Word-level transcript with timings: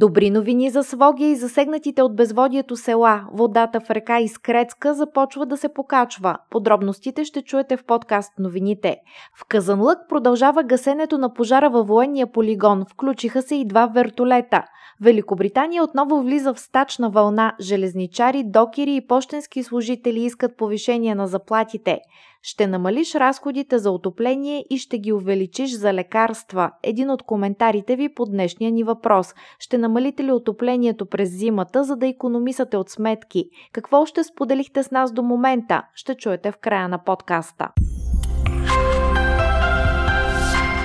Добри 0.00 0.30
новини 0.30 0.70
за 0.70 0.84
Своги 0.84 1.24
и 1.24 1.36
засегнатите 1.36 2.02
от 2.02 2.16
безводието 2.16 2.76
села. 2.76 3.24
Водата 3.32 3.80
в 3.80 3.90
река 3.90 4.20
Искрецка 4.20 4.94
започва 4.94 5.46
да 5.46 5.56
се 5.56 5.68
покачва. 5.68 6.36
Подробностите 6.50 7.24
ще 7.24 7.42
чуете 7.42 7.76
в 7.76 7.84
подкаст 7.84 8.32
новините. 8.38 8.96
В 9.40 9.44
Казанлък 9.48 9.98
продължава 10.08 10.62
гасенето 10.62 11.18
на 11.18 11.34
пожара 11.34 11.70
във 11.70 11.86
военния 11.88 12.32
полигон. 12.32 12.84
Включиха 12.90 13.42
се 13.42 13.54
и 13.54 13.66
два 13.66 13.86
вертолета. 13.86 14.62
Великобритания 15.00 15.84
отново 15.84 16.22
влиза 16.22 16.54
в 16.54 16.60
стачна 16.60 17.10
вълна. 17.10 17.52
Железничари, 17.60 18.44
докери 18.46 18.96
и 18.96 19.06
почтенски 19.06 19.62
служители 19.62 20.20
искат 20.20 20.56
повишение 20.56 21.14
на 21.14 21.26
заплатите. 21.26 21.98
Ще 22.42 22.66
намалиш 22.66 23.14
разходите 23.14 23.78
за 23.78 23.90
отопление 23.90 24.64
и 24.70 24.78
ще 24.78 24.98
ги 24.98 25.12
увеличиш 25.12 25.70
за 25.70 25.94
лекарства. 25.94 26.70
Един 26.82 27.10
от 27.10 27.22
коментарите 27.22 27.96
ви 27.96 28.14
по 28.14 28.26
днешния 28.26 28.70
ни 28.70 28.84
въпрос. 28.84 29.34
Ще 29.58 29.78
намалите 29.78 30.24
ли 30.24 30.32
отоплението 30.32 31.06
през 31.06 31.30
зимата, 31.30 31.84
за 31.84 31.96
да 31.96 32.08
економисате 32.08 32.76
от 32.76 32.90
сметки? 32.90 33.44
Какво 33.72 34.06
ще 34.06 34.24
споделихте 34.24 34.82
с 34.82 34.90
нас 34.90 35.12
до 35.12 35.22
момента? 35.22 35.82
Ще 35.94 36.14
чуете 36.14 36.52
в 36.52 36.56
края 36.56 36.88
на 36.88 37.04
подкаста. 37.04 37.68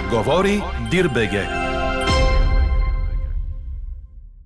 Говори 0.09 0.61
Дирбеге. 0.91 1.62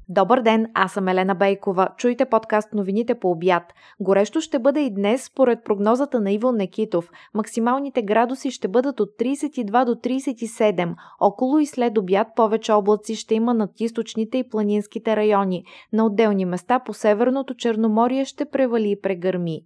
Добър 0.09 0.41
ден, 0.41 0.67
аз 0.73 0.91
съм 0.91 1.07
Елена 1.07 1.35
Бейкова. 1.35 1.89
Чуйте 1.97 2.25
подкаст 2.25 2.73
новините 2.73 3.15
по 3.15 3.31
обяд. 3.31 3.63
Горещо 3.99 4.41
ще 4.41 4.59
бъде 4.59 4.79
и 4.79 4.93
днес, 4.93 5.23
според 5.23 5.63
прогнозата 5.63 6.19
на 6.19 6.31
Иво 6.31 6.51
Некитов. 6.51 7.11
Максималните 7.33 8.01
градуси 8.01 8.51
ще 8.51 8.67
бъдат 8.67 8.99
от 8.99 9.09
32 9.19 9.85
до 9.85 9.95
37. 9.95 10.95
Около 11.21 11.59
и 11.59 11.65
след 11.65 11.97
обяд 11.97 12.27
повече 12.35 12.73
облаци 12.73 13.15
ще 13.15 13.35
има 13.35 13.53
над 13.53 13.69
източните 13.79 14.37
и 14.37 14.49
планинските 14.49 15.15
райони. 15.15 15.63
На 15.93 16.05
отделни 16.05 16.45
места 16.45 16.79
по 16.79 16.93
Северното 16.93 17.53
Черноморие 17.53 18.25
ще 18.25 18.45
превали 18.45 18.91
и 18.91 19.01
прегърми. 19.01 19.61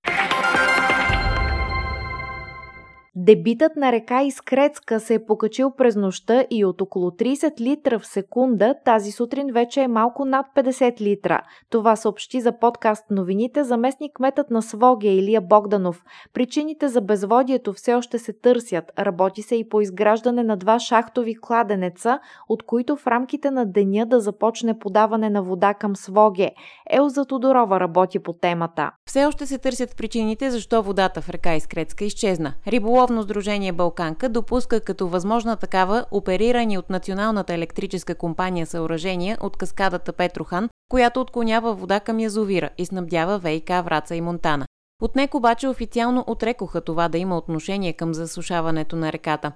Дебитът 3.16 3.76
на 3.76 3.92
река 3.92 4.22
Искрецка 4.22 5.00
се 5.00 5.14
е 5.14 5.26
покачил 5.26 5.72
през 5.72 5.96
нощта 5.96 6.46
и 6.50 6.66
от 6.66 6.82
около 6.82 7.10
30 7.10 7.60
литра 7.60 8.00
в 8.00 8.06
секунда 8.06 8.76
тази 8.86 9.12
сутрин 9.12 9.48
вече 9.54 9.82
е 9.82 9.88
малко 9.88 10.26
над 10.26 10.46
50 10.56 11.02
литра. 11.02 11.42
Това 11.70 11.96
съобщи 11.96 12.42
за 12.42 12.60
подкаст 12.60 13.06
новините 13.12 13.64
заместник 13.64 14.14
кметът 14.14 14.50
на 14.50 14.62
Своге 14.62 15.08
Илия 15.08 15.42
Богданов. 15.42 16.04
Причините 16.34 16.88
за 16.88 17.02
безводието 17.02 17.74
все 17.74 17.94
още 17.94 18.20
се 18.20 18.34
търсят. 18.34 18.92
Работи 19.00 19.42
се 19.42 19.56
и 19.56 19.70
по 19.70 19.82
изграждане 19.82 20.44
на 20.44 20.58
два 20.58 20.80
шахтови 20.80 21.36
кладенеца, 21.36 22.20
от 22.50 22.64
които 22.64 22.96
в 22.96 23.08
рамките 23.08 23.52
на 23.52 23.66
деня 23.66 24.06
да 24.06 24.20
започне 24.20 24.80
подаване 24.80 25.30
на 25.30 25.44
вода 25.44 25.74
към 25.74 25.96
Своге. 25.96 26.52
Елза 26.90 27.26
Тодорова 27.26 27.80
работи 27.80 28.20
по 28.20 28.34
темата. 28.34 28.92
Все 29.06 29.26
още 29.26 29.46
се 29.46 29.58
търсят 29.58 29.98
причините 29.98 30.52
защо 30.52 30.84
водата 30.84 31.22
в 31.22 31.30
река 31.30 31.56
Искрецка 31.56 32.06
изчезна. 32.06 32.54
Риболов 32.68 33.01
Риболовно 33.02 33.24
сдружение 33.24 33.72
Балканка 33.72 34.30
допуска 34.30 34.82
като 34.82 35.08
възможна 35.08 35.58
такава 35.58 36.06
оперирани 36.12 36.78
от 36.78 36.90
Националната 36.90 37.54
електрическа 37.54 38.16
компания 38.16 38.66
съоръжения 38.66 39.38
от 39.42 39.58
каскадата 39.58 40.14
Петрохан, 40.14 40.70
която 40.90 41.22
отклонява 41.22 41.74
вода 41.74 42.00
към 42.00 42.20
язовира 42.20 42.70
и 42.78 42.86
снабдява 42.86 43.40
ВИК 43.40 43.68
Враца 43.68 44.16
и 44.16 44.22
Монтана. 44.22 44.66
От 45.02 45.16
НЕК 45.16 45.36
обаче 45.36 45.68
официално 45.68 46.24
отрекоха 46.28 46.82
това 46.82 47.10
да 47.10 47.18
има 47.18 47.38
отношение 47.38 47.94
към 47.94 48.14
засушаването 48.14 48.96
на 48.96 49.12
реката. 49.12 49.52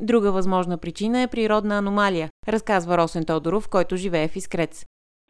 Друга 0.00 0.32
възможна 0.32 0.78
причина 0.78 1.22
е 1.22 1.28
природна 1.28 1.78
аномалия, 1.78 2.28
разказва 2.48 2.98
Росен 2.98 3.24
Тодоров, 3.24 3.68
който 3.68 3.96
живее 3.96 4.28
в 4.28 4.36
Искрец. 4.36 4.84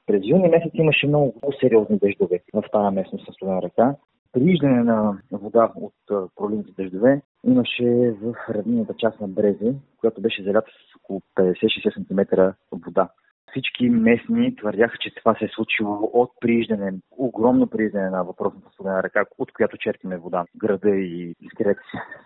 През 0.06 0.22
юни 0.24 0.48
месец 0.48 0.70
имаше 0.74 1.06
много 1.06 1.34
сериозни 1.60 1.98
дъждове 1.98 2.40
в 2.54 2.62
тази 2.72 2.94
местност 2.94 3.28
на 3.28 3.34
Студена 3.34 3.62
река 3.62 3.94
прииждане 4.32 4.82
на 4.82 5.18
вода 5.32 5.72
от 5.76 5.94
пролинните 6.36 6.72
дъждове 6.82 7.22
имаше 7.44 8.14
в 8.22 8.34
равнината 8.48 8.94
част 8.98 9.20
на 9.20 9.28
Брезе, 9.28 9.74
която 9.96 10.20
беше 10.20 10.42
залята 10.42 10.70
с 10.70 10.96
около 10.96 11.22
50-60 11.36 11.94
см 11.94 12.40
вода. 12.72 13.08
Всички 13.50 13.90
местни 13.90 14.56
твърдяха, 14.56 14.96
че 15.00 15.14
това 15.14 15.34
се 15.34 15.44
е 15.44 15.48
случило 15.54 16.10
от 16.12 16.30
прииждане, 16.40 16.92
огромно 17.10 17.66
прииждане 17.66 18.10
на 18.10 18.24
въпросната 18.24 18.70
студена 18.72 19.02
река, 19.02 19.24
от 19.38 19.52
която 19.52 19.76
черпиме 19.76 20.18
вода. 20.18 20.44
Града 20.56 20.90
и 20.90 21.34
изгрет 21.40 21.78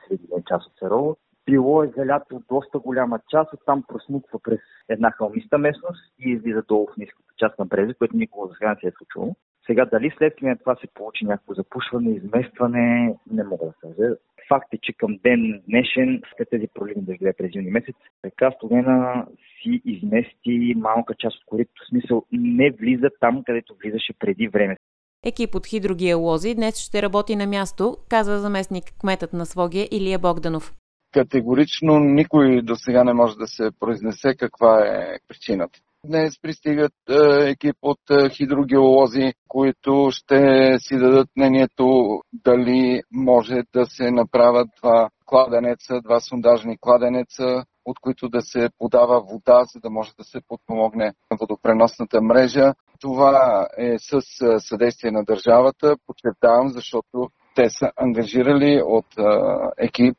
среди 0.09 0.29
част 0.49 0.67
от 0.67 0.73
Сарово. 0.79 1.17
Било 1.47 1.83
е 1.83 1.93
залято 1.97 2.43
доста 2.49 2.79
голяма 2.79 3.21
част, 3.31 3.53
оттам 3.53 3.83
просмуква 3.89 4.39
през 4.43 4.61
една 4.89 5.11
хълмиста 5.11 5.59
местност 5.59 6.15
и 6.19 6.31
излиза 6.31 6.63
долу 6.69 6.87
в 6.87 6.97
ниската 6.97 7.33
част 7.37 7.59
на 7.59 7.67
Брезе, 7.67 7.95
което 7.95 8.17
никога 8.17 8.49
за 8.49 8.55
сега 8.55 8.71
не 8.71 8.77
се 8.81 8.87
е 8.87 8.93
случило. 8.99 9.37
Сега 9.67 9.85
дали 9.85 10.15
следствие 10.19 10.49
на 10.49 10.59
това 10.59 10.77
се 10.77 10.87
получи 10.95 11.25
някакво 11.25 11.55
запушване, 11.55 12.11
изместване, 12.11 13.15
не 13.31 13.45
мога 13.45 13.67
да 13.67 13.73
кажа. 13.81 14.17
Факт 14.49 14.75
е, 14.75 14.79
че 14.83 14.93
към 14.93 15.19
ден 15.23 15.63
днешен, 15.69 16.23
след 16.37 16.49
тези 16.51 16.67
проливни 16.75 17.03
дъждове 17.03 17.33
през 17.33 17.55
юни 17.55 17.71
месец, 17.71 17.97
река 18.25 18.51
Студена 18.57 19.27
си 19.63 19.83
измести 19.85 20.75
малка 20.77 21.15
част 21.19 21.37
от 21.37 21.45
корито. 21.47 21.73
В 21.85 21.89
смисъл 21.89 22.25
не 22.33 22.71
влиза 22.71 23.09
там, 23.21 23.43
където 23.47 23.75
влизаше 23.83 24.13
преди 24.19 24.49
време. 24.49 24.77
Екип 25.27 25.55
от 25.55 25.67
хидрогеолози 25.67 26.55
днес 26.55 26.79
ще 26.79 27.03
работи 27.03 27.37
на 27.37 27.47
място, 27.47 27.97
казва 28.09 28.39
заместник 28.39 28.85
кметът 29.01 29.33
на 29.33 29.47
Своге 29.47 29.89
Илия 29.91 30.19
Богданов. 30.19 30.73
Категорично 31.13 31.99
никой 31.99 32.63
до 32.63 32.77
сега 32.77 33.05
не 33.05 33.13
може 33.13 33.37
да 33.37 33.47
се 33.47 33.71
произнесе 33.81 34.35
каква 34.39 34.87
е 34.87 35.19
причината. 35.29 35.79
Днес 36.07 36.41
пристигат 36.43 36.93
е, 37.11 37.51
екип 37.51 37.77
от 37.83 37.99
е, 38.11 38.29
хидрогеолози, 38.29 39.33
които 39.49 40.09
ще 40.11 40.39
си 40.79 40.97
дадат 40.99 41.29
мнението 41.37 42.21
дали 42.33 43.03
може 43.13 43.63
да 43.75 43.87
се 43.87 44.11
направят 44.11 44.69
два 44.83 45.09
кладенеца, 45.27 46.01
два 46.05 46.21
сондажни 46.21 46.79
кладенеца, 46.81 47.65
от 47.85 47.99
които 48.01 48.29
да 48.29 48.41
се 48.43 48.69
подава 48.79 49.21
вода, 49.21 49.65
за 49.75 49.81
да 49.81 49.91
може 49.91 50.11
да 50.19 50.25
се 50.25 50.41
подпомогне 50.49 51.13
водопреносната 51.41 52.23
мрежа. 52.23 52.75
Това 53.01 53.67
е 53.79 53.99
с 53.99 54.13
е, 54.13 54.61
съдействие 54.61 55.11
на 55.11 55.25
държавата, 55.25 55.97
подчертавам, 56.07 56.69
защото 56.69 57.29
те 57.55 57.71
са 57.71 57.91
ангажирали 57.97 58.83
от 58.85 59.07
екип 59.79 60.17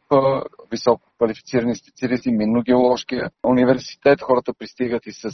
високо 0.72 1.10
квалифицирани 1.18 1.76
специалисти, 1.76 2.30
Минно-геоложкия 2.30 3.30
университет. 3.44 4.22
Хората 4.22 4.54
пристигат 4.60 5.06
и 5.06 5.12
с, 5.12 5.30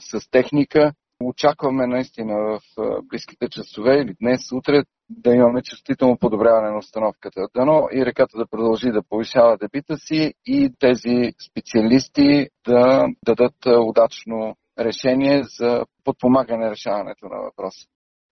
с 0.00 0.30
техника. 0.30 0.92
Очакваме 1.24 1.86
наистина 1.86 2.34
в 2.36 2.60
близките 3.02 3.48
часове 3.48 4.00
или 4.00 4.14
днес, 4.20 4.40
утре 4.52 4.82
да 5.10 5.34
имаме 5.34 5.62
чувствително 5.62 6.18
подобряване 6.18 6.70
на 6.70 6.78
установката. 6.78 7.40
Дано 7.54 7.88
и 7.92 8.06
реката 8.06 8.38
да 8.38 8.46
продължи 8.46 8.90
да 8.90 9.02
повишава 9.02 9.56
дебита 9.56 9.96
си 9.96 10.34
и 10.46 10.70
тези 10.78 11.32
специалисти 11.50 12.48
да 12.66 13.06
дадат 13.24 13.54
удачно 13.66 14.56
решение 14.78 15.42
за 15.58 15.84
подпомагане 16.04 16.70
решаването 16.70 17.26
на 17.26 17.42
въпроса. 17.42 17.86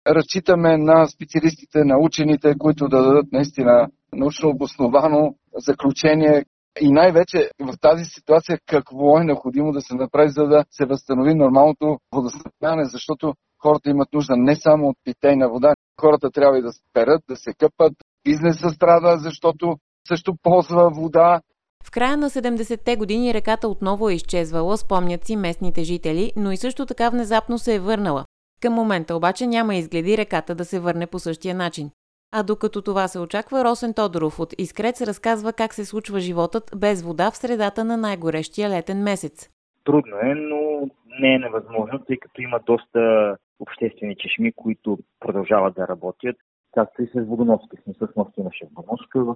Разчитаме 0.07 0.77
на 0.77 1.07
специалистите, 1.07 1.83
на 1.83 1.97
учените, 1.97 2.53
които 2.59 2.87
да 2.87 3.03
дадат 3.03 3.25
наистина 3.31 3.87
научно 4.13 4.49
обосновано 4.49 5.35
заключение 5.67 6.45
и 6.81 6.91
най-вече 6.91 7.49
в 7.59 7.73
тази 7.81 8.03
ситуация 8.05 8.59
какво 8.67 9.19
е 9.19 9.23
необходимо 9.23 9.71
да 9.71 9.81
се 9.81 9.95
направи, 9.95 10.29
за 10.29 10.43
да 10.43 10.63
се 10.71 10.85
възстанови 10.85 11.35
нормалното 11.35 11.97
водоснабдяване, 12.13 12.85
защото 12.85 13.33
хората 13.61 13.89
имат 13.89 14.13
нужда 14.13 14.33
не 14.37 14.55
само 14.55 14.87
от 14.87 14.97
питейна 15.03 15.49
вода, 15.49 15.73
хората 16.01 16.31
трябва 16.31 16.59
и 16.59 16.61
да 16.61 16.71
перат, 16.93 17.21
да 17.29 17.35
се 17.35 17.53
къпат, 17.53 17.93
бизнеса 18.23 18.69
страда, 18.69 19.17
защото 19.17 19.75
също 20.07 20.35
ползва 20.43 20.89
вода. 20.89 21.41
В 21.85 21.91
края 21.91 22.17
на 22.17 22.29
70-те 22.29 22.95
години 22.95 23.33
реката 23.33 23.67
отново 23.67 24.09
е 24.09 24.13
изчезвала, 24.13 24.77
спомнят 24.77 25.25
си 25.25 25.35
местните 25.35 25.83
жители, 25.83 26.31
но 26.35 26.51
и 26.51 26.57
също 26.57 26.85
така 26.85 27.09
внезапно 27.09 27.57
се 27.57 27.75
е 27.75 27.79
върнала. 27.79 28.25
Към 28.61 28.73
момента 28.73 29.15
обаче 29.15 29.47
няма 29.47 29.75
изгледи 29.75 30.17
реката 30.17 30.55
да 30.55 30.65
се 30.65 30.79
върне 30.79 31.07
по 31.07 31.19
същия 31.19 31.55
начин. 31.55 31.91
А 32.31 32.43
докато 32.43 32.81
това 32.81 33.07
се 33.07 33.19
очаква, 33.19 33.63
Росен 33.63 33.93
Тодоров 33.93 34.39
от 34.39 34.53
Искрец 34.57 35.01
разказва 35.01 35.53
как 35.53 35.73
се 35.73 35.85
случва 35.85 36.19
животът 36.19 36.71
без 36.77 37.03
вода 37.03 37.31
в 37.31 37.37
средата 37.37 37.83
на 37.83 37.97
най-горещия 37.97 38.69
летен 38.69 39.03
месец. 39.03 39.49
Трудно 39.83 40.17
е, 40.17 40.33
но 40.35 40.89
не 41.19 41.35
е 41.35 41.39
невъзможно, 41.39 41.99
тъй 42.07 42.17
като 42.17 42.41
има 42.41 42.59
доста 42.65 43.35
обществени 43.59 44.15
чешми, 44.15 44.53
които 44.55 44.97
продължават 45.19 45.75
да 45.75 45.87
работят, 45.87 46.35
както 46.73 47.03
и 47.03 47.07
с 47.07 47.25
водоноски. 47.25 47.77
Смисъл 47.83 48.07
нощ 48.15 48.37
имаше 48.37 48.67
водоноска 48.75 49.23
в 49.23 49.35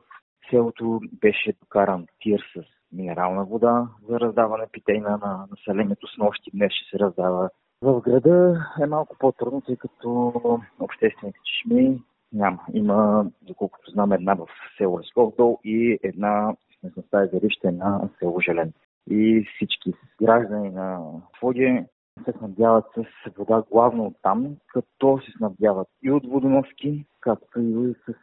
селото, 0.50 1.00
беше 1.22 1.54
докаран 1.62 2.06
тир 2.20 2.40
с 2.56 2.64
минерална 2.92 3.46
вода 3.46 3.88
за 4.10 4.20
раздаване 4.20 4.66
питейна 4.72 5.10
на 5.10 5.46
населението 5.52 6.08
с 6.08 6.18
нощи. 6.18 6.52
Днес 6.54 6.72
ще 6.74 6.90
се 6.90 7.00
раздава 7.00 7.50
в 7.82 8.02
града 8.02 8.66
е 8.82 8.86
малко 8.86 9.16
по-трудно, 9.20 9.62
тъй 9.62 9.76
като 9.76 10.34
обществените 10.80 11.40
чешми 11.44 12.02
няма. 12.34 12.60
Има, 12.74 13.26
доколкото 13.42 13.92
знам, 13.92 14.12
една 14.12 14.34
в 14.34 14.48
село 14.78 15.00
Лесковдол 15.00 15.60
и 15.64 16.00
една 16.04 16.54
в 16.54 16.84
местността 16.84 17.24
Езерище 17.24 17.72
на 17.72 18.10
село 18.20 18.40
Желен. 18.42 18.74
И 19.10 19.46
всички 19.56 19.94
граждани 20.22 20.70
на 20.70 21.00
Своге 21.38 21.86
се 22.26 22.34
снабдяват 22.38 22.86
с 22.96 23.32
вода 23.38 23.64
главно 23.72 24.06
от 24.06 24.16
там, 24.22 24.56
като 24.68 25.20
се 25.26 25.32
снабдяват 25.38 25.88
и 26.04 26.12
от 26.12 26.28
водоноски, 26.28 27.06
както 27.20 27.60
и 27.60 27.94
с 28.06 28.14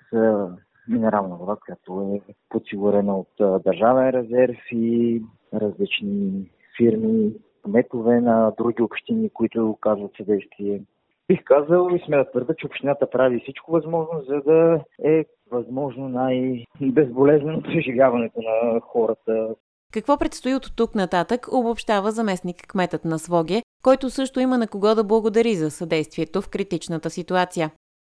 минерална 0.88 1.36
вода, 1.36 1.56
която 1.66 2.20
е 2.28 2.34
подсигурена 2.48 3.16
от 3.16 3.62
държавен 3.64 4.10
резерв 4.10 4.58
и 4.72 5.22
различни 5.54 6.50
фирми, 6.76 7.32
кметове 7.66 8.20
на 8.20 8.52
други 8.58 8.82
общини, 8.82 9.30
които 9.30 9.70
оказват 9.70 10.10
съдействие. 10.16 10.80
Бих 11.28 11.44
казал 11.44 11.88
и 11.94 12.02
сме 12.06 12.16
да 12.16 12.30
твърда, 12.30 12.54
че 12.58 12.66
общината 12.66 13.10
прави 13.10 13.40
всичко 13.40 13.72
възможно, 13.72 14.22
за 14.28 14.40
да 14.46 14.80
е 15.04 15.24
възможно 15.50 16.08
най-безболезнено 16.08 17.62
преживяването 17.62 18.40
на 18.40 18.80
хората. 18.80 19.54
Какво 19.92 20.18
предстои 20.18 20.54
от 20.54 20.76
тук 20.76 20.94
нататък, 20.94 21.46
обобщава 21.52 22.10
заместник 22.10 22.56
кметът 22.68 23.04
на 23.04 23.18
Своге, 23.18 23.62
който 23.82 24.10
също 24.10 24.40
има 24.40 24.58
на 24.58 24.68
кого 24.68 24.94
да 24.94 25.04
благодари 25.04 25.54
за 25.54 25.70
съдействието 25.70 26.42
в 26.42 26.48
критичната 26.48 27.10
ситуация. 27.10 27.70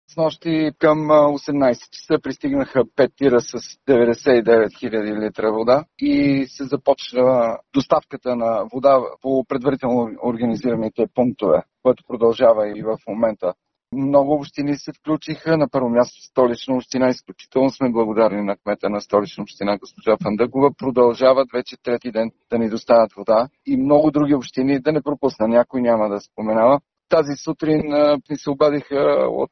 С 0.08 0.18
нощи 0.18 0.72
към 0.80 0.98
18 0.98 1.90
часа 1.90 2.22
пристигнаха 2.24 2.86
5 2.86 3.16
тира 3.16 3.42
с 3.42 3.52
99 3.52 4.68
000 4.68 5.28
литра 5.28 5.52
вода 5.52 5.86
и 6.00 6.46
се 6.48 6.64
започна 6.64 7.58
доставката 7.74 8.36
на 8.36 8.66
вода 8.74 9.02
по 9.22 9.46
предварително 9.48 10.10
организираните 10.24 11.06
пунктове, 11.16 11.64
което 11.84 12.04
продължава 12.08 12.70
и 12.70 12.82
в 12.84 12.98
момента. 13.08 13.54
Много 13.96 14.34
общини 14.34 14.76
се 14.76 14.92
включиха. 14.94 15.58
На 15.58 15.70
първо 15.70 15.90
място 15.90 16.22
столична 16.22 16.76
община. 16.76 17.10
Изключително 17.10 17.70
сме 17.70 17.92
благодарни 17.92 18.44
на 18.44 18.58
кмета 18.58 18.90
на 18.90 19.02
столична 19.02 19.42
община 19.42 19.78
госпожа 19.78 20.18
Фандъкова. 20.24 20.74
Продължават 20.78 21.48
вече 21.54 21.76
трети 21.84 22.12
ден 22.12 22.32
да 22.50 22.58
ни 22.60 22.70
доставят 22.70 23.14
вода. 23.14 23.48
И 23.66 23.78
много 23.78 24.12
други 24.12 24.36
общини, 24.36 24.80
да 24.80 24.92
не 24.92 25.02
пропусна, 25.02 25.48
някой 25.48 25.82
няма 25.82 26.10
да 26.10 26.20
споменава, 26.20 26.80
тази 27.16 27.36
сутрин 27.44 27.82
ни 28.30 28.38
се 28.38 28.50
обадиха 28.50 29.28
от 29.30 29.52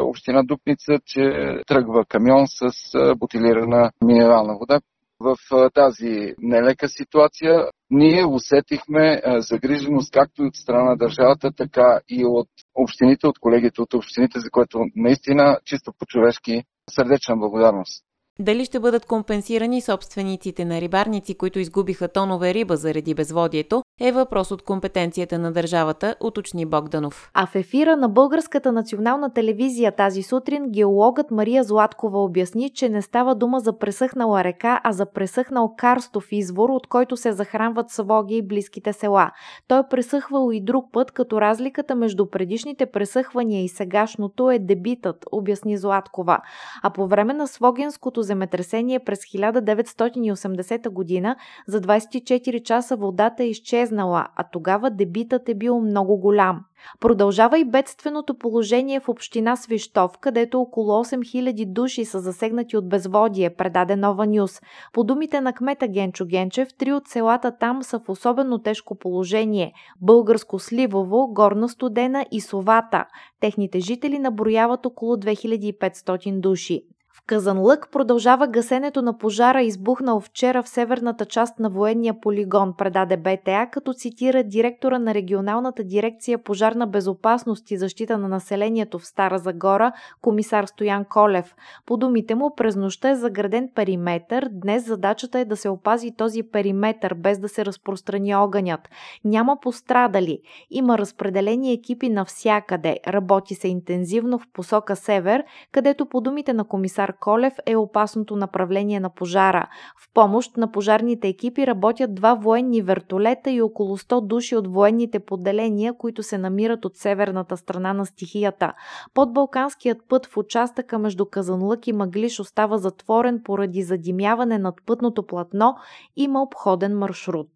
община 0.00 0.42
Дупница, 0.42 0.92
че 1.06 1.20
тръгва 1.66 2.04
камион 2.08 2.44
с 2.46 2.70
бутилирана 3.16 3.90
минерална 4.04 4.56
вода. 4.58 4.80
В 5.20 5.36
тази 5.74 6.34
нелека 6.38 6.88
ситуация 6.88 7.66
ние 7.90 8.26
усетихме 8.26 9.22
загриженост 9.38 10.12
както 10.12 10.42
и 10.42 10.46
от 10.46 10.56
страна 10.56 10.84
на 10.84 10.96
държавата, 10.96 11.52
така 11.56 12.00
и 12.08 12.24
от 12.24 12.48
общините, 12.74 13.26
от 13.26 13.38
колегите 13.38 13.82
от 13.82 13.94
общините, 13.94 14.40
за 14.40 14.50
което 14.50 14.78
наистина 14.96 15.58
чисто 15.64 15.92
по-човешки 15.98 16.62
сърдечна 16.90 17.36
благодарност. 17.36 18.04
Дали 18.38 18.64
ще 18.64 18.80
бъдат 18.80 19.06
компенсирани 19.06 19.80
собствениците 19.80 20.64
на 20.64 20.80
рибарници, 20.80 21.34
които 21.34 21.58
изгубиха 21.58 22.08
тонове 22.08 22.54
риба 22.54 22.76
заради 22.76 23.14
безводието, 23.14 23.82
е 24.04 24.12
въпрос 24.12 24.50
от 24.50 24.62
компетенцията 24.62 25.38
на 25.38 25.52
държавата, 25.52 26.16
уточни 26.20 26.66
Богданов. 26.66 27.30
А 27.34 27.46
в 27.46 27.54
ефира 27.54 27.96
на 27.96 28.08
Българската 28.08 28.72
национална 28.72 29.32
телевизия 29.32 29.92
тази 29.92 30.22
сутрин 30.22 30.64
геологът 30.70 31.30
Мария 31.30 31.64
Златкова 31.64 32.24
обясни, 32.24 32.70
че 32.70 32.88
не 32.88 33.02
става 33.02 33.34
дума 33.34 33.60
за 33.60 33.78
пресъхнала 33.78 34.44
река, 34.44 34.80
а 34.84 34.92
за 34.92 35.06
пресъхнал 35.06 35.74
карстов 35.76 36.28
извор, 36.32 36.68
от 36.68 36.86
който 36.86 37.16
се 37.16 37.32
захранват 37.32 37.90
Своги 37.90 38.36
и 38.36 38.42
близките 38.42 38.92
села. 38.92 39.30
Той 39.68 39.80
е 39.80 39.88
пресъхвал 39.90 40.50
и 40.52 40.60
друг 40.60 40.92
път, 40.92 41.10
като 41.10 41.40
разликата 41.40 41.94
между 41.94 42.26
предишните 42.26 42.86
пресъхвания 42.86 43.64
и 43.64 43.68
сегашното 43.68 44.50
е 44.50 44.58
дебитът, 44.58 45.24
обясни 45.32 45.76
Златкова. 45.76 46.38
А 46.82 46.90
по 46.90 47.06
време 47.06 47.34
на 47.34 47.46
Свогенското 47.46 48.22
земетресение 48.22 48.98
през 48.98 49.18
1980 49.18 50.88
година 50.88 51.36
за 51.66 51.80
24 51.80 52.62
часа 52.62 52.96
водата 52.96 53.44
е 53.44 53.46
изчезнала, 53.92 54.28
а 54.36 54.44
тогава 54.52 54.90
дебитът 54.90 55.48
е 55.48 55.54
бил 55.54 55.80
много 55.80 56.16
голям. 56.16 56.64
Продължава 57.00 57.58
и 57.58 57.64
бедственото 57.64 58.38
положение 58.38 59.00
в 59.00 59.08
община 59.08 59.56
Свищов, 59.56 60.18
където 60.20 60.60
около 60.60 61.04
8000 61.04 61.72
души 61.72 62.04
са 62.04 62.20
засегнати 62.20 62.76
от 62.76 62.88
безводие, 62.88 63.50
предаде 63.50 63.96
Нова 63.96 64.26
Нюс. 64.26 64.60
По 64.92 65.04
думите 65.04 65.40
на 65.40 65.52
кмета 65.52 65.88
Генчо 65.88 66.26
Генчев, 66.26 66.68
три 66.78 66.92
от 66.92 67.08
селата 67.08 67.58
там 67.58 67.82
са 67.82 67.98
в 67.98 68.08
особено 68.08 68.58
тежко 68.58 68.94
положение– 68.94 69.72
Българско 70.00 70.58
Сливово, 70.58 71.28
Горна 71.32 71.68
Студена 71.68 72.26
и 72.30 72.40
Совата. 72.40 73.04
Техните 73.40 73.80
жители 73.80 74.18
наброяват 74.18 74.86
около 74.86 75.16
2500 75.16 76.40
души. 76.40 76.82
Казанлък 77.26 77.88
продължава 77.92 78.46
гасенето 78.46 79.02
на 79.02 79.18
пожара, 79.18 79.62
избухнал 79.62 80.20
вчера 80.20 80.62
в 80.62 80.68
северната 80.68 81.26
част 81.26 81.58
на 81.58 81.70
военния 81.70 82.20
полигон, 82.20 82.74
предаде 82.78 83.16
БТА, 83.16 83.68
като 83.72 83.92
цитира 83.92 84.44
директора 84.44 84.98
на 84.98 85.14
регионалната 85.14 85.84
дирекция 85.84 86.38
пожарна 86.38 86.86
безопасност 86.86 87.70
и 87.70 87.76
защита 87.76 88.18
на 88.18 88.28
населението 88.28 88.98
в 88.98 89.06
Стара 89.06 89.38
Загора, 89.38 89.92
комисар 90.22 90.64
Стоян 90.64 91.04
Колев. 91.04 91.54
По 91.86 91.96
думите 91.96 92.34
му, 92.34 92.54
през 92.56 92.76
нощта 92.76 93.10
е 93.10 93.16
заграден 93.16 93.68
периметър. 93.74 94.48
Днес 94.52 94.86
задачата 94.86 95.38
е 95.38 95.44
да 95.44 95.56
се 95.56 95.68
опази 95.68 96.16
този 96.16 96.42
периметър, 96.42 97.14
без 97.14 97.38
да 97.38 97.48
се 97.48 97.64
разпространи 97.64 98.34
огънят. 98.34 98.88
Няма 99.24 99.56
пострадали. 99.62 100.38
Има 100.70 100.98
разпределени 100.98 101.72
екипи 101.72 102.08
навсякъде. 102.08 102.98
Работи 103.06 103.54
се 103.54 103.68
интензивно 103.68 104.38
в 104.38 104.46
посока 104.52 104.96
север, 104.96 105.44
където 105.72 106.06
по 106.06 106.20
думите 106.20 106.52
на 106.52 106.64
комисар 106.64 107.11
Колев 107.20 107.52
е 107.66 107.76
опасното 107.76 108.36
направление 108.36 109.00
на 109.00 109.10
пожара. 109.10 109.68
В 109.96 110.12
помощ 110.14 110.56
на 110.56 110.72
пожарните 110.72 111.28
екипи 111.28 111.66
работят 111.66 112.14
два 112.14 112.34
военни 112.34 112.82
вертолета 112.82 113.50
и 113.50 113.62
около 113.62 113.98
100 113.98 114.26
души 114.26 114.56
от 114.56 114.66
военните 114.66 115.18
поделения, 115.18 115.94
които 115.98 116.22
се 116.22 116.38
намират 116.38 116.84
от 116.84 116.96
северната 116.96 117.56
страна 117.56 117.92
на 117.92 118.06
стихията. 118.06 118.72
Под 119.14 119.32
Балканският 119.32 119.98
път 120.08 120.26
в 120.26 120.36
участъка 120.36 120.98
между 120.98 121.26
Казанлък 121.26 121.86
и 121.86 121.92
Маглиш 121.92 122.40
остава 122.40 122.78
затворен 122.78 123.40
поради 123.44 123.82
задимяване 123.82 124.58
над 124.58 124.74
пътното 124.86 125.26
платно. 125.26 125.74
Има 126.16 126.42
обходен 126.42 126.98
маршрут. 126.98 127.48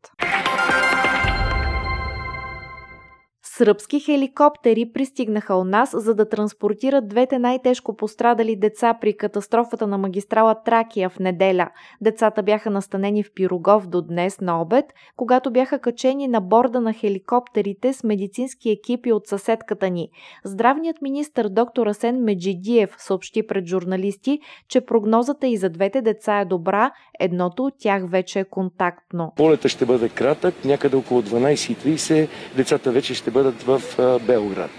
Сръбски 3.58 4.00
хеликоптери 4.00 4.93
пристигнаха 4.94 5.56
у 5.56 5.64
нас, 5.64 5.91
за 5.94 6.14
да 6.14 6.29
транспортират 6.29 7.09
двете 7.09 7.38
най-тежко 7.38 7.97
пострадали 7.97 8.57
деца 8.57 8.95
при 9.00 9.16
катастрофата 9.16 9.87
на 9.87 9.99
магистрала 9.99 10.62
Тракия 10.64 11.11
в 11.11 11.19
неделя. 11.19 11.69
Децата 12.00 12.42
бяха 12.42 12.71
настанени 12.71 13.23
в 13.23 13.33
Пирогов 13.35 13.87
до 13.87 14.02
днес 14.02 14.40
на 14.40 14.61
обед, 14.61 14.85
когато 15.16 15.50
бяха 15.50 15.78
качени 15.78 16.28
на 16.28 16.40
борда 16.40 16.81
на 16.81 16.92
хеликоптерите 16.92 17.92
с 17.92 18.04
медицински 18.04 18.71
екипи 18.71 19.12
от 19.12 19.26
съседката 19.26 19.90
ни. 19.90 20.09
Здравният 20.45 21.02
министр 21.02 21.49
доктор 21.49 21.87
Асен 21.87 22.25
Меджидиев 22.25 22.95
съобщи 22.99 23.47
пред 23.47 23.66
журналисти, 23.66 24.40
че 24.69 24.81
прогнозата 24.81 25.47
и 25.47 25.57
за 25.57 25.71
двете 25.71 26.02
деца 26.02 26.40
е 26.40 26.45
добра, 26.45 26.90
едното 27.21 27.62
от 27.64 27.75
тях 27.78 28.11
вече 28.11 28.40
е 28.40 28.45
контактно. 28.45 29.33
Полета 29.37 29.69
ще 29.69 29.87
бъде 29.87 30.09
кратък, 30.09 30.64
някъде 30.64 30.97
около 30.97 31.23
12.30 31.23 32.28
децата 32.57 32.92
вече 32.92 33.14
ще 33.14 33.31
бъдат 33.31 33.46
бъдат 33.47 33.62
в 33.62 34.19
Белград. 34.26 34.71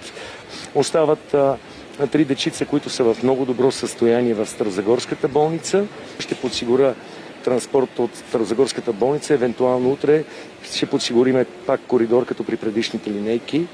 Остават 0.75 1.35
три 2.11 2.25
дечица, 2.25 2.65
които 2.65 2.89
са 2.89 3.03
в 3.03 3.23
много 3.23 3.45
добро 3.45 3.71
състояние 3.71 4.33
в 4.33 4.45
Старозагорската 4.45 5.27
болница. 5.27 5.85
Ще 6.19 6.35
подсигуря 6.35 6.95
транспорт 7.43 7.99
от 7.99 8.15
Старозагорската 8.15 8.93
болница. 8.93 9.33
Евентуално 9.33 9.91
утре 9.91 10.23
ще 10.73 10.85
подсигуриме 10.85 11.45
пак 11.65 11.81
коридор, 11.87 12.25
като 12.25 12.43
при 12.43 12.57
предишните 12.57 13.11
линейки. 13.11 13.67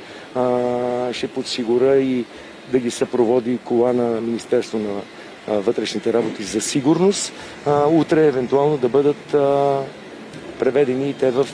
ще 1.11 1.27
подсигуря 1.27 1.95
и 1.95 2.25
да 2.71 2.79
ги 2.79 2.91
съпроводи 2.91 3.57
кола 3.57 3.93
на 3.93 4.21
Министерство 4.21 4.79
на 4.79 5.01
вътрешните 5.61 6.13
работи 6.13 6.43
за 6.43 6.61
сигурност. 6.61 7.33
утре 7.89 8.27
евентуално 8.27 8.77
да 8.77 8.89
бъдат 8.89 9.35
преведени 10.59 11.09
и 11.09 11.13
те 11.13 11.31
в, 11.31 11.47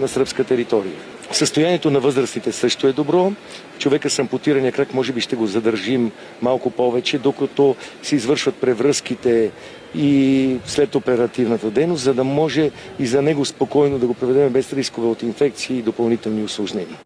на 0.00 0.08
сръбска 0.08 0.44
територия. 0.44 1.13
Състоянието 1.32 1.90
на 1.90 2.00
възрастите 2.00 2.52
също 2.52 2.86
е 2.86 2.92
добро. 2.92 3.32
Човека 3.78 4.10
с 4.10 4.18
ампутирания 4.18 4.72
крак 4.72 4.94
може 4.94 5.12
би 5.12 5.20
ще 5.20 5.36
го 5.36 5.46
задържим 5.46 6.10
малко 6.42 6.70
повече, 6.70 7.18
докато 7.18 7.76
се 8.02 8.16
извършват 8.16 8.54
превръзките 8.54 9.50
и 9.94 10.56
след 10.66 10.94
оперативната 10.94 11.70
дейност, 11.70 12.02
за 12.02 12.14
да 12.14 12.24
може 12.24 12.70
и 12.98 13.06
за 13.06 13.22
него 13.22 13.44
спокойно 13.44 13.98
да 13.98 14.06
го 14.06 14.14
проведем 14.14 14.52
без 14.52 14.72
рискове 14.72 15.06
от 15.06 15.22
инфекции 15.22 15.78
и 15.78 15.82
допълнителни 15.82 16.44
осложнения. 16.44 16.96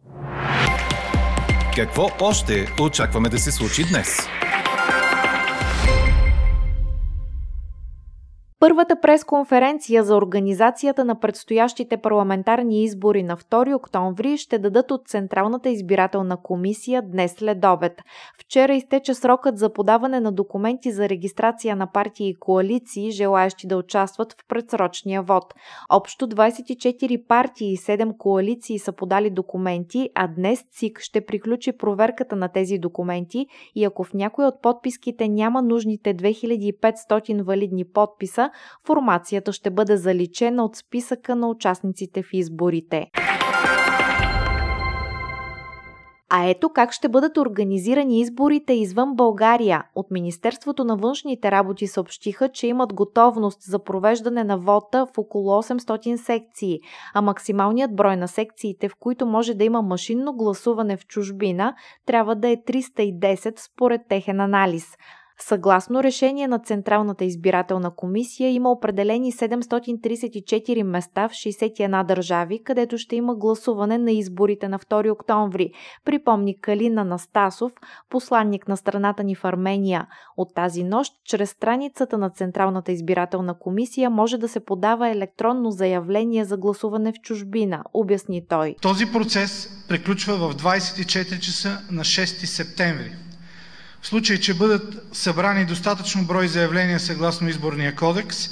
Какво 1.75 2.09
още 2.21 2.67
очакваме 2.81 3.29
да 3.29 3.39
се 3.39 3.51
случи 3.51 3.83
днес? 3.91 4.17
Първата 8.61 9.01
пресконференция 9.01 10.03
за 10.03 10.15
организацията 10.15 11.05
на 11.05 11.19
предстоящите 11.19 11.97
парламентарни 11.97 12.83
избори 12.83 13.23
на 13.23 13.37
2 13.37 13.75
октомври 13.75 14.37
ще 14.37 14.59
дадат 14.59 14.91
от 14.91 15.07
Централната 15.07 15.69
избирателна 15.69 16.37
комисия 16.37 17.01
днес 17.01 17.31
след 17.31 17.65
обед. 17.65 18.01
Вчера 18.39 18.73
изтече 18.73 19.13
срокът 19.13 19.57
за 19.57 19.73
подаване 19.73 20.19
на 20.19 20.31
документи 20.31 20.91
за 20.91 21.09
регистрация 21.09 21.75
на 21.75 21.91
партии 21.91 22.29
и 22.29 22.35
коалиции, 22.39 23.11
желаящи 23.11 23.67
да 23.67 23.77
участват 23.77 24.33
в 24.33 24.47
предсрочния 24.47 25.21
вод. 25.21 25.53
Общо 25.89 26.27
24 26.27 27.27
партии 27.27 27.73
и 27.73 27.77
7 27.77 28.17
коалиции 28.17 28.79
са 28.79 28.91
подали 28.91 29.29
документи, 29.29 30.09
а 30.15 30.27
днес 30.27 30.65
ЦИК 30.71 30.99
ще 30.99 31.25
приключи 31.25 31.71
проверката 31.77 32.35
на 32.35 32.49
тези 32.49 32.77
документи 32.77 33.47
и 33.75 33.85
ако 33.85 34.03
в 34.03 34.13
някой 34.13 34.45
от 34.45 34.61
подписките 34.61 35.27
няма 35.27 35.61
нужните 35.61 36.15
2500 36.15 37.43
валидни 37.43 37.85
подписа, 37.85 38.48
формацията 38.87 39.53
ще 39.53 39.69
бъде 39.69 39.97
заличена 39.97 40.65
от 40.65 40.75
списъка 40.75 41.35
на 41.35 41.47
участниците 41.47 42.23
в 42.23 42.33
изборите. 42.33 43.07
А 46.31 46.45
ето 46.45 46.69
как 46.69 46.91
ще 46.91 47.09
бъдат 47.09 47.37
организирани 47.37 48.19
изборите 48.19 48.73
извън 48.73 49.15
България. 49.15 49.83
От 49.95 50.11
Министерството 50.11 50.83
на 50.83 50.97
външните 50.97 51.51
работи 51.51 51.87
съобщиха, 51.87 52.49
че 52.49 52.67
имат 52.67 52.93
готовност 52.93 53.61
за 53.61 53.83
провеждане 53.83 54.43
на 54.43 54.57
вота 54.57 55.07
в 55.13 55.17
около 55.17 55.49
800 55.49 56.15
секции, 56.15 56.79
а 57.13 57.21
максималният 57.21 57.95
брой 57.95 58.17
на 58.17 58.27
секциите, 58.27 58.89
в 58.89 58.95
които 58.99 59.25
може 59.25 59.53
да 59.53 59.63
има 59.63 59.81
машинно 59.81 60.33
гласуване 60.33 60.97
в 60.97 61.07
чужбина, 61.07 61.75
трябва 62.05 62.35
да 62.35 62.49
е 62.49 62.57
310 62.57 63.59
според 63.59 64.01
техен 64.09 64.39
анализ. 64.39 64.97
Съгласно 65.41 66.03
решение 66.03 66.47
на 66.47 66.59
Централната 66.59 67.25
избирателна 67.25 67.91
комисия 67.95 68.49
има 68.49 68.71
определени 68.71 69.31
734 69.31 70.83
места 70.83 71.27
в 71.27 71.31
61 71.31 72.05
държави, 72.05 72.63
където 72.63 72.97
ще 72.97 73.15
има 73.15 73.35
гласуване 73.35 73.97
на 73.97 74.11
изборите 74.11 74.67
на 74.67 74.79
2 74.79 75.11
октомври, 75.11 75.71
припомни 76.05 76.59
Калина 76.61 77.05
Настасов, 77.05 77.71
посланник 78.09 78.67
на 78.67 78.77
страната 78.77 79.23
ни 79.23 79.35
в 79.35 79.45
Армения. 79.45 80.07
От 80.37 80.55
тази 80.55 80.83
нощ, 80.83 81.13
чрез 81.25 81.49
страницата 81.49 82.17
на 82.17 82.29
Централната 82.29 82.91
избирателна 82.91 83.59
комисия 83.59 84.09
може 84.09 84.37
да 84.37 84.47
се 84.47 84.59
подава 84.59 85.09
електронно 85.09 85.71
заявление 85.71 86.45
за 86.45 86.57
гласуване 86.57 87.11
в 87.11 87.21
чужбина, 87.21 87.83
обясни 87.93 88.47
той. 88.47 88.75
Този 88.81 89.11
процес 89.11 89.69
приключва 89.87 90.35
в 90.35 90.55
24 90.55 91.39
часа 91.39 91.81
на 91.91 92.03
6 92.03 92.25
септември. 92.45 93.28
В 94.01 94.07
случай, 94.07 94.39
че 94.39 94.53
бъдат 94.53 95.07
събрани 95.13 95.65
достатъчно 95.65 96.23
брой 96.23 96.47
заявления 96.47 96.99
съгласно 96.99 97.49
изборния 97.49 97.95
кодекс, 97.95 98.49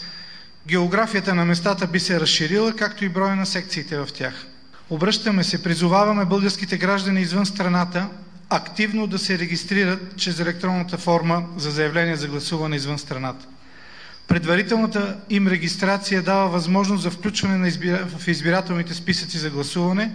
географията 0.68 1.36
на 1.36 1.46
местата 1.46 1.88
би 1.88 2.00
се 2.00 2.20
разширила, 2.20 2.74
както 2.74 3.06
и 3.06 3.10
броя 3.10 3.36
на 3.36 3.46
секциите 3.46 3.98
в 3.98 4.08
тях. 4.14 4.46
Обръщаме 4.90 5.44
се, 5.44 5.64
призоваваме 5.64 6.26
българските 6.26 6.78
граждани 6.78 7.22
извън 7.22 7.46
страната 7.46 8.08
активно 8.50 9.08
да 9.08 9.20
се 9.20 9.40
регистрират 9.40 10.18
чрез 10.18 10.40
електронната 10.40 10.98
форма 10.98 11.46
за 11.58 11.72
заявление 11.72 12.16
за 12.16 12.28
гласуване 12.28 12.76
извън 12.76 13.00
страната. 13.00 13.46
Предварителната 14.28 15.18
им 15.30 15.48
регистрация 15.48 16.22
дава 16.22 16.50
възможност 16.50 17.04
за 17.04 17.12
включване 17.12 17.58
на 17.58 17.68
избира... 17.68 18.08
в 18.18 18.28
избирателните 18.28 18.94
списъци 18.94 19.38
за 19.38 19.50
гласуване, 19.50 20.12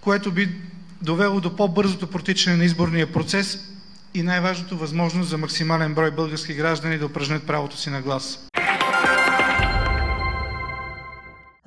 което 0.00 0.32
би 0.32 0.50
довело 1.02 1.40
до 1.40 1.56
по-бързото 1.56 2.06
протичане 2.06 2.56
на 2.56 2.64
изборния 2.64 3.12
процес 3.12 3.58
и 4.16 4.22
най-важното 4.22 4.76
възможност 4.76 5.30
за 5.30 5.38
максимален 5.38 5.94
брой 5.94 6.10
български 6.10 6.54
граждани 6.54 6.98
да 6.98 7.06
упражнят 7.06 7.46
правото 7.46 7.76
си 7.76 7.90
на 7.90 8.02
глас. 8.02 8.48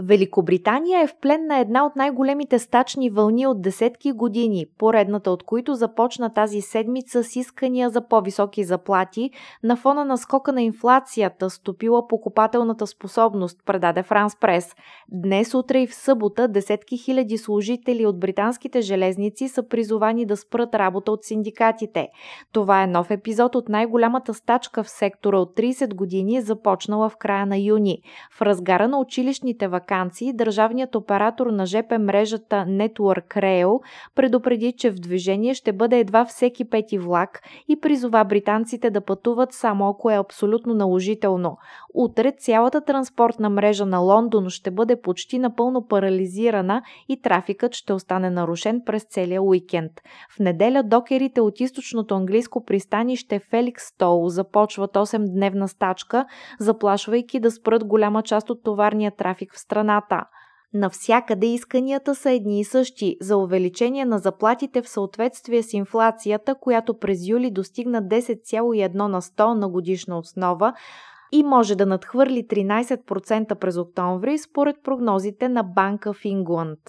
Великобритания 0.09 1.01
е 1.01 1.07
в 1.07 1.15
плен 1.21 1.45
на 1.47 1.59
една 1.59 1.85
от 1.85 1.95
най-големите 1.95 2.59
стачни 2.59 3.09
вълни 3.09 3.47
от 3.47 3.61
десетки 3.61 4.11
години, 4.11 4.65
поредната 4.77 5.31
от 5.31 5.43
които 5.43 5.75
започна 5.75 6.33
тази 6.33 6.61
седмица 6.61 7.23
с 7.23 7.35
искания 7.35 7.89
за 7.89 8.07
по-високи 8.07 8.63
заплати 8.63 9.31
на 9.63 9.75
фона 9.75 10.05
на 10.05 10.17
скока 10.17 10.53
на 10.53 10.61
инфлацията, 10.61 11.49
стопила 11.49 12.07
покупателната 12.07 12.87
способност, 12.87 13.59
предаде 13.65 14.03
Франс 14.03 14.39
Прес. 14.39 14.75
Днес, 15.11 15.53
утре 15.53 15.79
и 15.79 15.87
в 15.87 15.95
събота 15.95 16.47
десетки 16.47 16.97
хиляди 16.97 17.37
служители 17.37 18.05
от 18.05 18.19
британските 18.19 18.81
железници 18.81 19.47
са 19.47 19.67
призовани 19.67 20.25
да 20.25 20.37
спрат 20.37 20.75
работа 20.75 21.11
от 21.11 21.23
синдикатите. 21.23 22.07
Това 22.53 22.83
е 22.83 22.87
нов 22.87 23.11
епизод 23.11 23.55
от 23.55 23.69
най-голямата 23.69 24.33
стачка 24.33 24.83
в 24.83 24.89
сектора 24.89 25.37
от 25.37 25.57
30 25.57 25.95
години, 25.95 26.41
започнала 26.41 27.09
в 27.09 27.17
края 27.17 27.45
на 27.45 27.57
юни. 27.57 28.01
В 28.31 28.41
разгара 28.41 28.87
на 28.87 28.99
училищните 28.99 29.67
вакансии 29.67 29.98
вакансии, 29.99 30.33
държавният 30.33 30.95
оператор 30.95 31.47
на 31.47 31.65
ЖП 31.65 31.99
мрежата 31.99 32.55
Network 32.67 33.35
Rail 33.35 33.79
предупреди, 34.15 34.73
че 34.77 34.91
в 34.91 34.95
движение 34.95 35.53
ще 35.53 35.73
бъде 35.73 35.99
едва 35.99 36.25
всеки 36.25 36.69
пети 36.69 36.97
влак 36.97 37.41
и 37.67 37.79
призова 37.79 38.23
британците 38.23 38.89
да 38.89 39.01
пътуват 39.01 39.53
само 39.53 39.89
ако 39.89 40.11
е 40.11 40.15
абсолютно 40.15 40.73
наложително. 40.73 41.57
Утре 41.93 42.31
цялата 42.31 42.81
транспортна 42.81 43.49
мрежа 43.49 43.85
на 43.85 43.99
Лондон 43.99 44.49
ще 44.49 44.71
бъде 44.71 45.01
почти 45.01 45.39
напълно 45.39 45.87
парализирана 45.87 46.81
и 47.09 47.21
трафикът 47.21 47.73
ще 47.75 47.93
остане 47.93 48.29
нарушен 48.29 48.81
през 48.85 49.03
целия 49.03 49.41
уикенд. 49.41 49.91
В 50.35 50.39
неделя 50.39 50.83
докерите 50.83 51.41
от 51.41 51.59
източното 51.59 52.15
английско 52.15 52.65
пристанище 52.65 53.39
Феликс 53.39 53.83
Стоу 53.83 54.29
започват 54.29 54.93
8-дневна 54.93 55.65
стачка, 55.65 56.25
заплашвайки 56.59 57.39
да 57.39 57.51
спрат 57.51 57.85
голяма 57.85 58.23
част 58.23 58.49
от 58.49 58.63
товарния 58.63 59.11
трафик 59.11 59.53
в 59.53 59.59
страната 59.59 59.88
страната. 59.89 60.25
Навсякъде 60.73 61.47
исканията 61.47 62.15
са 62.15 62.31
едни 62.31 62.59
и 62.59 62.63
същи 62.63 63.17
за 63.21 63.37
увеличение 63.37 64.05
на 64.05 64.19
заплатите 64.19 64.81
в 64.81 64.89
съответствие 64.89 65.63
с 65.63 65.73
инфлацията, 65.73 66.55
която 66.61 66.99
през 66.99 67.27
юли 67.27 67.51
достигна 67.51 68.03
10,1 68.03 68.93
на 68.93 69.21
100 69.21 69.53
на 69.53 69.69
годишна 69.69 70.17
основа 70.19 70.73
и 71.31 71.43
може 71.43 71.75
да 71.75 71.85
надхвърли 71.85 72.47
13% 72.47 73.55
през 73.55 73.77
октомври 73.77 74.37
според 74.37 74.75
прогнозите 74.83 75.49
на 75.49 75.63
Банка 75.63 76.13
в 76.13 76.25
Ингланд. 76.25 76.79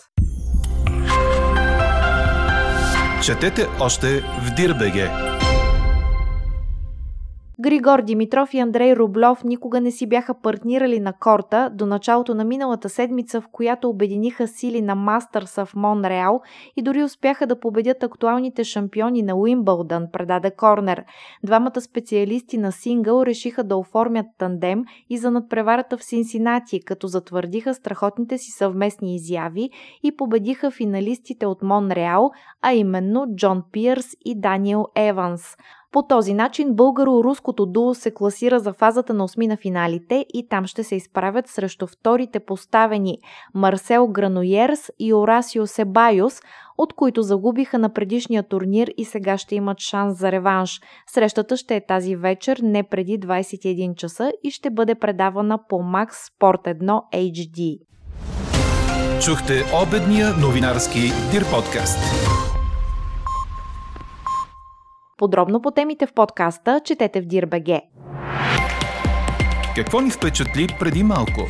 Четете 3.24 3.66
още 3.80 4.06
в 4.20 4.54
Дирбеге! 4.56 5.29
Григор 7.62 8.02
Димитров 8.02 8.54
и 8.54 8.58
Андрей 8.58 8.96
Рублев 8.96 9.44
никога 9.44 9.80
не 9.80 9.90
си 9.90 10.06
бяха 10.08 10.34
партнирали 10.34 11.00
на 11.00 11.12
корта 11.12 11.70
до 11.74 11.86
началото 11.86 12.34
на 12.34 12.44
миналата 12.44 12.88
седмица, 12.88 13.40
в 13.40 13.48
която 13.52 13.88
обединиха 13.88 14.48
сили 14.48 14.82
на 14.82 14.94
Мастърса 14.94 15.66
в 15.66 15.74
Монреал 15.74 16.40
и 16.76 16.82
дори 16.82 17.02
успяха 17.02 17.46
да 17.46 17.60
победят 17.60 18.02
актуалните 18.02 18.64
шампиони 18.64 19.22
на 19.22 19.34
Уимбълдън, 19.36 20.06
предаде 20.12 20.50
Корнер. 20.50 21.04
Двамата 21.44 21.80
специалисти 21.80 22.58
на 22.58 22.72
сингъл 22.72 23.22
решиха 23.22 23.64
да 23.64 23.76
оформят 23.76 24.26
тандем 24.38 24.84
и 25.10 25.18
за 25.18 25.30
надпреварата 25.30 25.98
в 25.98 26.04
Синсинати, 26.04 26.80
като 26.84 27.06
затвърдиха 27.06 27.74
страхотните 27.74 28.38
си 28.38 28.50
съвместни 28.50 29.14
изяви 29.14 29.70
и 30.02 30.16
победиха 30.16 30.70
финалистите 30.70 31.46
от 31.46 31.62
Монреал, 31.62 32.30
а 32.62 32.72
именно 32.72 33.26
Джон 33.36 33.62
Пирс 33.72 34.06
и 34.24 34.40
Даниел 34.40 34.86
Еванс. 34.94 35.56
По 35.92 36.02
този 36.02 36.34
начин 36.34 36.68
българо-руското 36.68 37.66
дуо 37.66 37.94
се 37.94 38.10
класира 38.10 38.60
за 38.60 38.72
фазата 38.72 39.14
на 39.14 39.24
осми 39.24 39.46
на 39.46 39.56
финалите 39.56 40.26
и 40.34 40.48
там 40.48 40.66
ще 40.66 40.84
се 40.84 40.94
изправят 40.94 41.48
срещу 41.48 41.86
вторите 41.86 42.40
поставени 42.40 43.18
Марсел 43.54 44.08
Граноерс 44.08 44.90
и 44.98 45.14
Орасио 45.14 45.66
Себайос, 45.66 46.40
от 46.78 46.92
които 46.92 47.22
загубиха 47.22 47.78
на 47.78 47.88
предишния 47.92 48.42
турнир 48.42 48.90
и 48.96 49.04
сега 49.04 49.38
ще 49.38 49.54
имат 49.54 49.78
шанс 49.78 50.18
за 50.18 50.32
реванш. 50.32 50.80
Срещата 51.06 51.56
ще 51.56 51.76
е 51.76 51.86
тази 51.86 52.16
вечер, 52.16 52.60
не 52.62 52.82
преди 52.82 53.20
21 53.20 53.94
часа 53.94 54.32
и 54.44 54.50
ще 54.50 54.70
бъде 54.70 54.94
предавана 54.94 55.58
по 55.68 55.76
Max 55.76 56.08
Sport 56.10 56.80
1 56.80 57.00
HD. 57.14 57.78
Чухте 59.24 59.62
обедния 59.82 60.28
новинарски 60.40 61.00
Дир 61.32 61.44
подкаст. 61.50 61.98
Подробно 65.20 65.62
по 65.62 65.70
темите 65.70 66.06
в 66.06 66.12
подкаста 66.12 66.80
четете 66.84 67.20
в 67.20 67.24
Дирбеге. 67.24 67.82
Какво 69.76 70.00
ни 70.00 70.10
впечатли 70.10 70.66
преди 70.78 71.02
малко? 71.02 71.40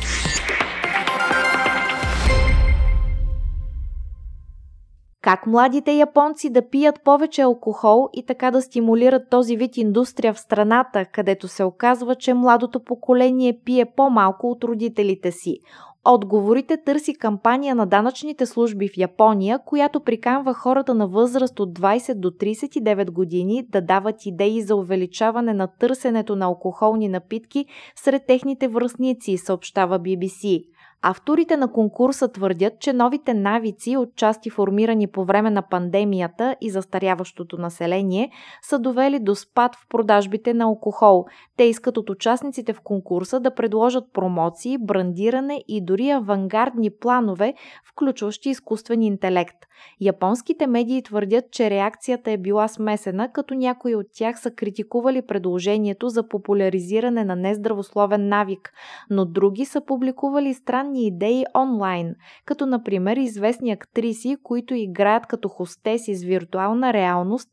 Как 5.21 5.47
младите 5.47 5.91
японци 5.91 6.49
да 6.49 6.69
пият 6.69 7.03
повече 7.03 7.41
алкохол 7.41 8.09
и 8.13 8.25
така 8.25 8.51
да 8.51 8.61
стимулират 8.61 9.29
този 9.29 9.57
вид 9.57 9.77
индустрия 9.77 10.33
в 10.33 10.39
страната, 10.39 11.05
където 11.05 11.47
се 11.47 11.63
оказва, 11.63 12.15
че 12.15 12.33
младото 12.33 12.83
поколение 12.83 13.59
пие 13.65 13.85
по-малко 13.85 14.51
от 14.51 14.63
родителите 14.63 15.31
си. 15.31 15.57
Отговорите 16.05 16.77
търси 16.85 17.13
кампания 17.13 17.75
на 17.75 17.85
данъчните 17.85 18.45
служби 18.45 18.87
в 18.87 18.97
Япония, 18.97 19.59
която 19.65 19.99
приканва 19.99 20.53
хората 20.53 20.93
на 20.93 21.07
възраст 21.07 21.59
от 21.59 21.79
20 21.79 22.13
до 22.13 22.29
39 22.29 23.11
години 23.11 23.65
да 23.69 23.81
дават 23.81 24.25
идеи 24.25 24.61
за 24.61 24.75
увеличаване 24.75 25.53
на 25.53 25.67
търсенето 25.67 26.35
на 26.35 26.45
алкохолни 26.45 27.07
напитки 27.07 27.65
сред 27.95 28.25
техните 28.27 28.67
връзници, 28.67 29.37
съобщава 29.37 29.99
BBC. 29.99 30.63
Авторите 31.03 31.57
на 31.57 31.71
конкурса 31.71 32.27
твърдят, 32.27 32.79
че 32.79 32.93
новите 32.93 33.33
навици, 33.33 33.97
отчасти 33.97 34.49
формирани 34.49 35.07
по 35.07 35.25
време 35.25 35.49
на 35.49 35.61
пандемията 35.61 36.55
и 36.61 36.69
застаряващото 36.69 37.57
население, 37.57 38.31
са 38.61 38.79
довели 38.79 39.19
до 39.19 39.35
спад 39.35 39.75
в 39.75 39.87
продажбите 39.89 40.53
на 40.53 40.63
алкохол. 40.63 41.25
Те 41.57 41.63
искат 41.63 41.97
от 41.97 42.09
участниците 42.09 42.73
в 42.73 42.81
конкурса 42.81 43.39
да 43.39 43.55
предложат 43.55 44.13
промоции, 44.13 44.77
брандиране 44.77 45.63
и 45.67 45.85
дори 45.85 46.09
авангардни 46.09 46.89
планове, 46.89 47.53
включващи 47.85 48.49
изкуствен 48.49 49.01
интелект. 49.01 49.57
Японските 50.01 50.67
медии 50.67 51.03
твърдят, 51.03 51.51
че 51.51 51.69
реакцията 51.69 52.31
е 52.31 52.37
била 52.37 52.67
смесена, 52.67 53.31
като 53.31 53.53
някои 53.53 53.95
от 53.95 54.05
тях 54.13 54.41
са 54.41 54.51
критикували 54.51 55.21
предложението 55.21 56.09
за 56.09 56.27
популяризиране 56.27 57.25
на 57.25 57.35
нездравословен 57.35 58.27
навик, 58.27 58.73
но 59.09 59.25
други 59.25 59.65
са 59.65 59.81
публикували 59.85 60.53
странни 60.53 60.90
идеи 60.95 61.45
онлайн, 61.55 62.15
като 62.45 62.65
например 62.65 63.17
известни 63.17 63.71
актриси, 63.71 64.37
които 64.43 64.75
играят 64.75 65.25
като 65.25 65.49
хостеси 65.49 66.15
с 66.15 66.23
виртуална 66.23 66.93
реалност 66.93 67.49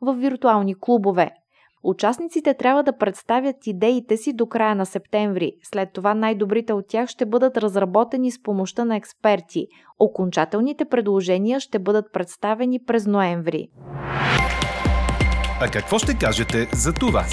в 0.00 0.14
виртуални 0.14 0.74
клубове. 0.80 1.30
Участниците 1.84 2.54
трябва 2.54 2.82
да 2.82 2.96
представят 2.96 3.56
идеите 3.66 4.16
си 4.16 4.32
до 4.32 4.46
края 4.46 4.74
на 4.74 4.86
септември. 4.86 5.52
След 5.62 5.92
това 5.92 6.14
най-добрите 6.14 6.72
от 6.72 6.84
тях 6.88 7.08
ще 7.08 7.26
бъдат 7.26 7.56
разработени 7.56 8.30
с 8.30 8.42
помощта 8.42 8.84
на 8.84 8.96
експерти. 8.96 9.66
Окончателните 9.98 10.84
предложения 10.84 11.60
ще 11.60 11.78
бъдат 11.78 12.12
представени 12.12 12.84
през 12.86 13.06
ноември. 13.06 13.68
А 15.60 15.68
какво 15.72 15.98
ще 15.98 16.18
кажете 16.18 16.68
за 16.72 16.92
това? 16.92 17.24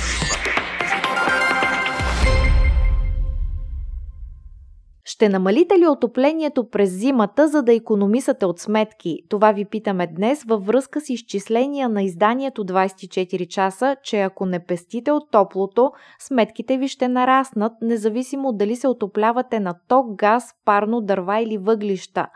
Ще 5.20 5.30
намалите 5.30 5.80
ли 5.80 5.88
отоплението 5.88 6.70
през 6.70 6.90
зимата, 6.90 7.48
за 7.48 7.64
да 7.64 7.74
економисате 7.74 8.46
от 8.46 8.60
сметки? 8.60 9.20
Това 9.30 9.52
ви 9.52 9.66
питаме 9.66 10.08
днес 10.08 10.44
във 10.44 10.66
връзка 10.66 11.02
с 11.02 11.10
изчисления 11.10 11.90
на 11.90 12.04
изданието 12.04 12.66
24 12.66 13.48
часа, 13.48 13.96
че 14.04 14.22
ако 14.22 14.46
не 14.46 14.66
пестите 14.66 15.12
от 15.12 15.32
топлото, 15.32 15.92
сметките 16.20 16.78
ви 16.78 16.88
ще 16.88 17.08
нараснат, 17.08 17.72
независимо 17.82 18.54
дали 18.54 18.76
се 18.76 18.88
отоплявате 18.88 19.60
на 19.60 19.74
ток, 19.88 20.16
газ, 20.16 20.44
парно, 20.66 21.02
дърва 21.02 21.40
или 21.40 21.58
въглища. 21.58 22.28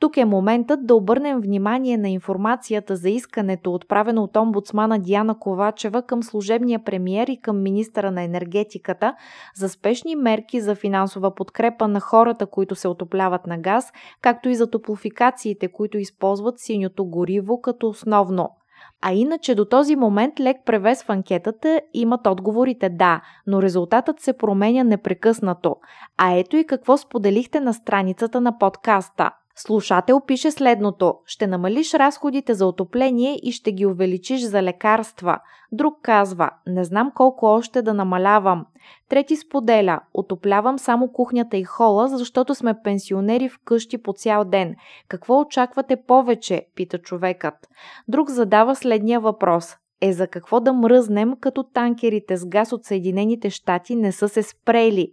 Тук 0.00 0.16
е 0.16 0.24
моментът 0.24 0.86
да 0.86 0.94
обърнем 0.94 1.40
внимание 1.40 1.96
на 1.96 2.08
информацията 2.08 2.96
за 2.96 3.10
искането, 3.10 3.74
отправено 3.74 4.22
от 4.22 4.36
омбудсмана 4.36 4.98
Диана 4.98 5.38
Ковачева 5.38 6.02
към 6.02 6.22
служебния 6.22 6.84
премиер 6.84 7.26
и 7.26 7.40
към 7.40 7.62
министъра 7.62 8.10
на 8.10 8.22
енергетиката 8.22 9.14
за 9.54 9.68
спешни 9.68 10.16
мерки 10.16 10.60
за 10.60 10.74
финансова 10.74 11.34
подкрепа 11.34 11.88
на 11.88 12.00
хора 12.00 12.31
хората, 12.32 12.46
които 12.46 12.74
се 12.74 12.88
отопляват 12.88 13.46
на 13.46 13.58
газ, 13.58 13.92
както 14.22 14.48
и 14.48 14.54
за 14.54 14.70
топлофикациите, 14.70 15.68
които 15.68 15.98
използват 15.98 16.54
синьото 16.58 17.04
гориво 17.04 17.60
като 17.60 17.88
основно. 17.88 18.48
А 19.02 19.12
иначе 19.12 19.54
до 19.54 19.64
този 19.64 19.96
момент 19.96 20.40
лек 20.40 20.56
превес 20.66 21.02
в 21.02 21.10
анкетата 21.10 21.80
имат 21.94 22.26
отговорите 22.26 22.88
да, 22.88 23.20
но 23.46 23.62
резултатът 23.62 24.20
се 24.20 24.32
променя 24.32 24.84
непрекъснато. 24.84 25.76
А 26.18 26.32
ето 26.32 26.56
и 26.56 26.66
какво 26.66 26.96
споделихте 26.96 27.60
на 27.60 27.74
страницата 27.74 28.40
на 28.40 28.58
подкаста. 28.58 29.30
Слушател 29.56 30.20
пише 30.20 30.50
следното. 30.50 31.14
Ще 31.26 31.46
намалиш 31.46 31.94
разходите 31.94 32.54
за 32.54 32.66
отопление 32.66 33.38
и 33.42 33.52
ще 33.52 33.72
ги 33.72 33.86
увеличиш 33.86 34.40
за 34.40 34.62
лекарства. 34.62 35.38
Друг 35.72 35.98
казва. 36.02 36.50
Не 36.66 36.84
знам 36.84 37.12
колко 37.14 37.46
още 37.46 37.82
да 37.82 37.94
намалявам. 37.94 38.66
Трети 39.08 39.36
споделя. 39.36 40.00
Отоплявам 40.14 40.78
само 40.78 41.12
кухнята 41.12 41.56
и 41.56 41.64
хола, 41.64 42.08
защото 42.08 42.54
сме 42.54 42.74
пенсионери 42.84 43.48
вкъщи 43.48 44.02
по 44.02 44.12
цял 44.12 44.44
ден. 44.44 44.74
Какво 45.08 45.40
очаквате 45.40 45.96
повече? 46.06 46.66
Пита 46.74 46.98
човекът. 46.98 47.54
Друг 48.08 48.30
задава 48.30 48.76
следния 48.76 49.20
въпрос 49.20 49.76
е 50.00 50.12
за 50.12 50.26
какво 50.26 50.60
да 50.60 50.72
мръзнем, 50.72 51.32
като 51.40 51.62
танкерите 51.62 52.36
с 52.36 52.46
газ 52.46 52.72
от 52.72 52.84
Съединените 52.84 53.50
щати 53.50 53.96
не 53.96 54.12
са 54.12 54.28
се 54.28 54.42
спрели. 54.42 55.12